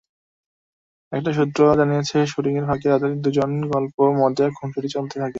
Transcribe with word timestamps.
একটি 1.13 1.31
সূত্র 1.33 1.59
জানিয়েছে, 1.75 2.17
শুটিংয়ের 2.27 2.65
ফাঁকে 2.65 2.87
তাঁদের 2.93 3.11
দুজনের 3.23 3.65
গল্প, 3.73 3.97
মজা, 4.21 4.45
খুনসুটি 4.57 4.89
চলতেই 4.89 5.19
থাকে। 5.19 5.29